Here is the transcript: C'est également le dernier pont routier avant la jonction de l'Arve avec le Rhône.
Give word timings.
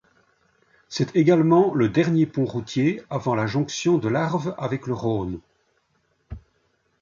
C'est 0.89 1.15
également 1.15 1.75
le 1.75 1.87
dernier 1.87 2.25
pont 2.25 2.43
routier 2.45 3.03
avant 3.11 3.35
la 3.35 3.45
jonction 3.45 3.99
de 3.99 4.07
l'Arve 4.09 4.55
avec 4.57 4.87
le 4.87 4.95
Rhône. 4.95 5.39